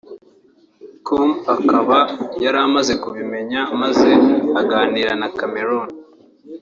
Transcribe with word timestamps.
com 1.05 1.29
akaba 1.55 1.97
yari 2.43 2.57
yamaze 2.61 2.93
kubimenya 3.03 3.61
maze 3.81 4.09
aganira 4.61 5.11
na 5.21 5.27
Chameleone 5.37 5.93